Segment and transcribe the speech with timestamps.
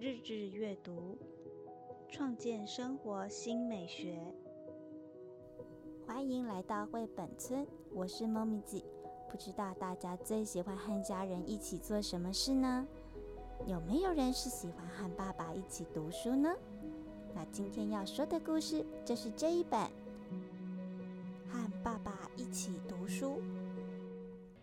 [0.00, 1.18] 日日阅读，
[2.08, 4.18] 创建生活新美学。
[6.06, 8.82] 欢迎来到绘本村，我是猫咪姐。
[9.28, 12.88] 不知道大家最喜欢和家人一起做什么事呢？
[13.66, 16.48] 有没有人是喜欢和爸爸一起读书呢？
[17.34, 19.78] 那今天要说的故事就是这一本
[21.46, 23.32] 《和爸爸一起读书》。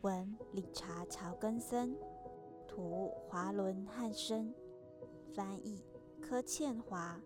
[0.00, 1.94] 文：理查·乔根森，
[2.66, 4.54] 图：华伦·汉森，
[5.38, 5.80] 翻译：
[6.20, 7.16] 柯倩华，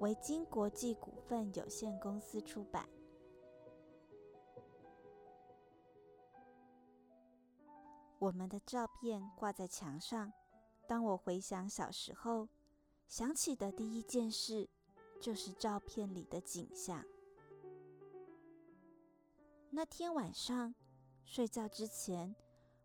[0.00, 2.86] 维京国际股份有限公司出版。
[8.18, 10.30] 我们的照片挂在墙上。
[10.86, 12.46] 当我回想小时候，
[13.08, 14.68] 想起的第一件事
[15.18, 17.02] 就是照片里的景象。
[19.70, 20.74] 那天晚上。
[21.24, 22.36] 睡觉之前，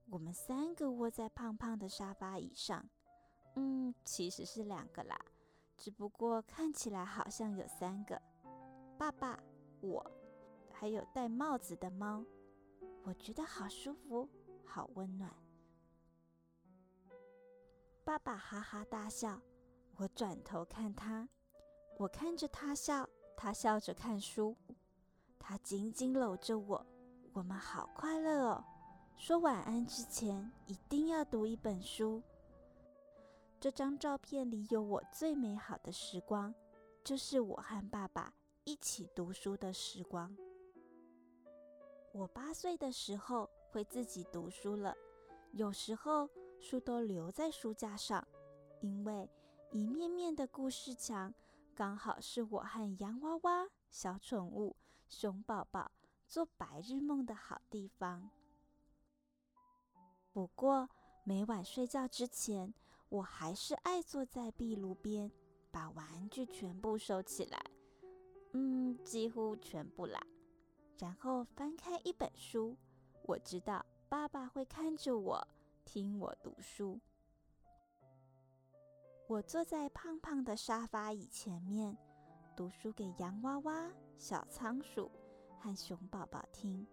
[0.10, 2.90] 我们三个窝在胖胖的沙发椅上。
[3.60, 5.20] 嗯，其实是两个啦，
[5.76, 8.22] 只不过看起来好像有三个。
[9.00, 9.40] 爸爸、
[9.82, 10.12] 我，
[10.72, 12.24] 还有戴帽子的猫。
[13.02, 14.30] 我觉得好舒服，
[14.64, 15.34] 好温暖。
[18.04, 19.42] 爸爸哈哈大笑，
[19.96, 21.28] 我转头看他，
[21.98, 24.56] 我看着他笑，他笑着看书，
[25.40, 26.86] 他紧紧搂着我。
[27.34, 28.64] 我们好快乐哦！
[29.16, 32.22] 说晚安之前一定要读一本书。
[33.60, 36.54] 这张照片里有我最美好的时光，
[37.04, 40.36] 就是我和爸爸一起读书的时光。
[42.14, 44.96] 我八岁的时候会自己读书了，
[45.54, 48.26] 有时候书都留在书架上，
[48.82, 49.30] 因为
[49.72, 51.34] 一面面的故事墙
[51.76, 54.76] 刚好是我和洋娃娃、小宠物、
[55.08, 55.92] 熊宝宝。
[56.30, 58.30] 做白日梦的好地方。
[60.34, 60.90] 不过
[61.24, 62.74] 每晚睡觉之前，
[63.10, 65.32] 我还是爱坐在壁炉边，
[65.72, 67.60] 把玩具全部收起来，
[68.54, 70.20] 嗯，几乎全部啦。
[70.98, 72.76] 然后翻开一本书，
[73.24, 75.48] 我知道爸爸会看着我，
[75.86, 77.00] 听我读书。
[79.28, 81.98] 我坐在胖胖的沙发椅前面，
[82.56, 85.12] 读书给洋娃娃、小仓鼠。
[85.60, 86.86] 和熊宝宝听，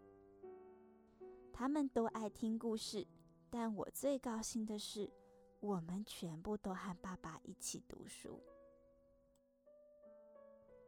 [1.53, 3.06] 他们都爱听故事，
[3.50, 5.12] 但我最高兴的是，
[5.64, 8.38] 我们全部都和爸爸一起读书。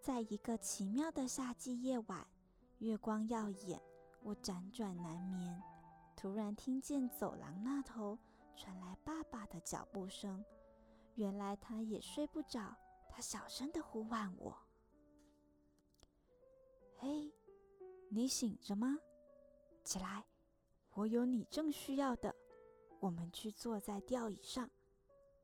[0.02, 2.28] 在一个奇妙的夏季夜晚，
[2.80, 3.80] 月光耀眼，
[4.22, 5.62] 我辗转难眠，
[6.14, 8.18] 突然听见走廊那头
[8.54, 10.44] 传来爸爸的脚步声。
[11.14, 12.76] 原来他也睡不着，
[13.08, 14.54] 他小声的呼唤我
[17.00, 17.32] ：“嘿。”
[18.12, 18.98] 你醒着吗？
[19.82, 20.26] 起来，
[20.92, 22.36] 我有你正需要的。
[23.06, 24.68] 我们去坐在吊椅上，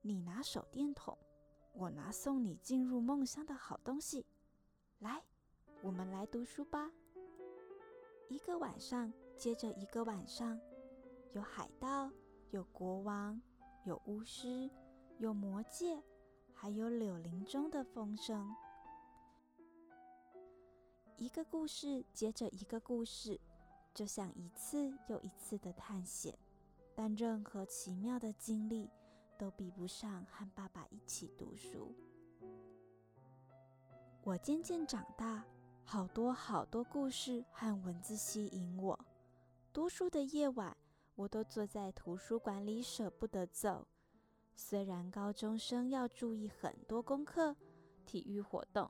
[0.00, 1.17] 你拿手电筒，
[1.73, 4.27] 我拿送你进入梦乡的好东西。
[4.99, 5.23] 来，
[5.81, 6.91] 我们来读书吧。
[8.28, 10.61] 一个晚上接着一个晚上，
[11.34, 12.11] 有海盗，
[12.51, 13.41] 有国王，
[13.84, 14.69] 有巫师，
[15.19, 16.03] 有魔戒，
[16.53, 18.53] 还有柳林中的风声。
[21.17, 23.41] 一个故事接着一个故事，
[23.95, 26.37] 就像一次又一次的探险，
[26.94, 28.91] 但任何奇妙的经历
[29.38, 31.94] 都比不上和爸爸一起读书。
[34.22, 35.44] 我渐渐长大，
[35.84, 38.98] 好多好多故事和文字吸引我。
[39.72, 40.76] 读书的夜晚，
[41.14, 43.86] 我都坐在图书馆里舍不得走。
[44.54, 47.56] 虽然高中生要注意很多功课、
[48.04, 48.88] 体育活动。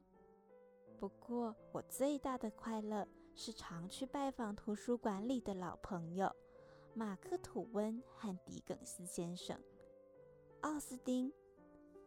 [0.98, 6.30] 不过，我最大的快乐是常去拜访图书馆里的老朋友
[6.94, 9.58] 马克·吐温和狄更斯先生、
[10.60, 11.32] 奥斯丁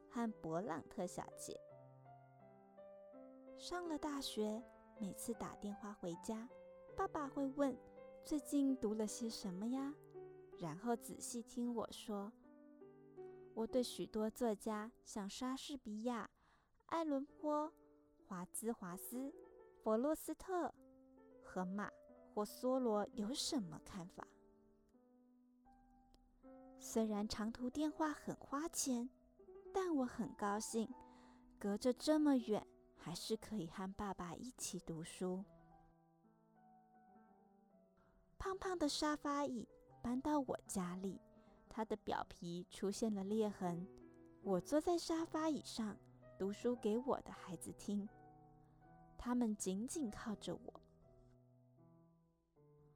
[0.10, 1.60] 和勃朗特小姐。
[3.58, 4.62] 上了大学，
[5.00, 6.48] 每次打电话回家，
[6.96, 7.76] 爸爸会问
[8.24, 9.92] ：“最近读了些什么呀？”
[10.60, 12.32] 然后仔细听我说。
[13.56, 16.30] 我对许多作家，像莎士比亚、
[16.86, 17.74] 爱伦坡。
[18.28, 19.32] 华兹华斯、
[19.84, 20.74] 弗洛斯特、
[21.44, 21.92] 河马
[22.34, 24.28] 或梭罗有什么看法？
[26.88, 29.10] 虽然长途电话很花钱，
[29.74, 30.88] 但我很高兴，
[31.58, 32.66] 隔着这么远，
[32.96, 35.44] 还是可以和爸爸一起读书。
[38.38, 39.68] 胖胖的沙发椅
[40.04, 41.20] 搬到我家里，
[41.68, 43.86] 它的表皮出现了裂痕。
[44.44, 45.98] 我坐在沙发椅上。
[46.38, 48.08] 读书给我的孩子听，
[49.18, 50.82] 他们紧紧靠着我。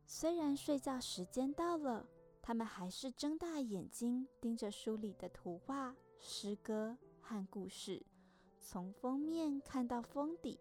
[0.05, 2.05] 虽然睡觉时间到了，
[2.49, 8.03] 他们还是睁大眼睛盯着书里的图画、诗歌和故事，
[8.59, 10.59] 从封面看到封底。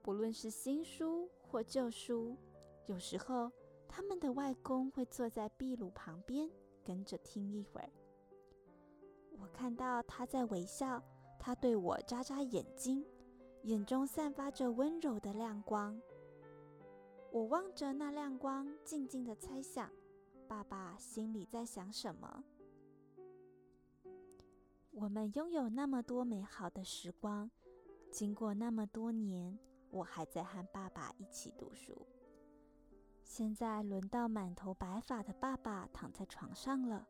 [0.00, 2.36] 不论是新书或旧书，
[2.86, 3.50] 有时候
[3.88, 6.48] 他们的外公会坐在壁炉旁边，
[6.84, 7.90] 跟着听一会儿。
[9.40, 11.02] 我看到他在微笑，
[11.36, 13.04] 他对我眨眨眼睛，
[13.64, 16.00] 眼中散发着温柔的亮光。
[17.32, 19.90] 我望着那亮光，静静的猜想，
[20.48, 22.42] 爸爸心里在想什么。
[24.90, 27.50] 我们拥有那么多美好的时光，
[28.10, 29.58] 经过那么多年。
[29.90, 32.06] 我还在和爸爸一起读书。
[33.22, 37.06] 现在轮到满头白发的爸爸躺在床上了，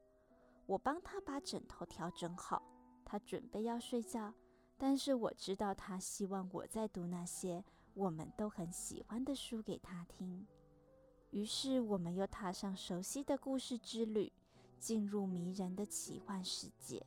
[0.66, 2.62] 我帮他把枕头调整好，
[3.04, 4.32] 他准备要睡觉。
[4.76, 7.64] 但是我知道他希望我在读那些
[7.94, 10.46] 我们都很喜欢的书给他听。
[11.30, 14.32] 于是我们又踏上熟悉的故事之旅，
[14.78, 17.04] 进入迷人的奇幻世界。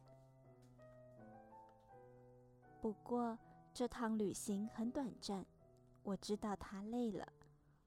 [2.82, 3.38] 不过
[3.74, 5.46] 这趟旅行很短暂。
[6.04, 7.32] 我知道他累了，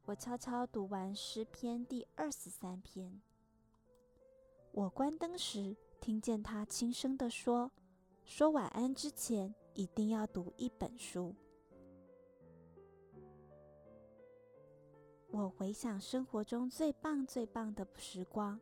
[0.05, 3.21] 我悄悄读完诗篇第二十三篇。
[4.71, 7.73] 我关灯时，听见他轻声地说
[8.25, 11.35] ：“说晚安之前，一定要读一本书。”
[15.37, 18.61] 我回想生活中最棒、最棒的时光，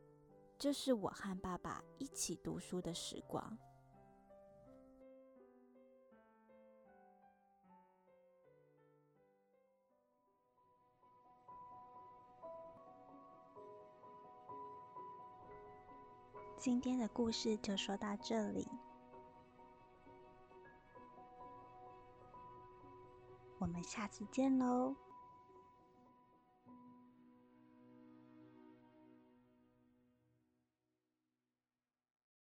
[0.57, 3.55] 就是我和爸爸一起读书的时光。
[16.57, 18.67] 今天的故事就说到这里，
[23.59, 24.95] 我们下次见喽。